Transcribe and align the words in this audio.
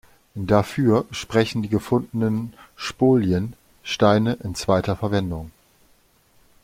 Dafür 0.33 1.05
sprechen 1.11 1.61
die 1.61 1.69
gefundenen 1.69 2.53
Spolien, 2.75 3.53
Steine 3.83 4.33
in 4.43 4.55
zweiter 4.55 4.95
Verwendung. 4.95 5.51